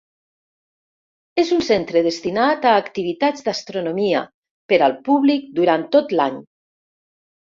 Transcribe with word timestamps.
És 1.41 1.49
un 1.57 1.59
centre 1.65 2.01
destinat 2.07 2.65
a 2.69 2.71
activitats 2.83 3.45
d'astronomia 3.49 4.23
per 4.73 4.79
al 4.87 4.97
públic 5.11 5.45
durant 5.61 5.85
tot 5.97 6.17
l'any. 6.21 6.41